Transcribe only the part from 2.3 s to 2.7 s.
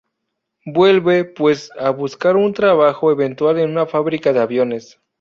un